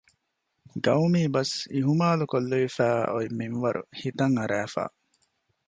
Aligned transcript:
ޤައުމީ 0.85 1.21
ބަސް 1.33 1.55
އިހުމާލުކޮށްލެވިފައި 1.73 3.01
އޮތް 3.11 3.33
މިންވަރު 3.39 3.81
ހިތަށް 4.01 4.35
އަރައިފަ 4.39 4.83